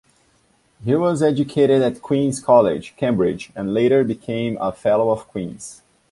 He 0.83 0.95
was 0.95 1.21
educated 1.21 1.83
at 1.83 2.01
Queens' 2.01 2.39
College, 2.39 2.95
Cambridge, 2.97 3.51
and 3.55 3.71
later 3.71 4.03
became 4.03 4.57
a 4.59 4.71
Fellow 4.71 5.11
of 5.11 5.27
Queens'. 5.29 5.83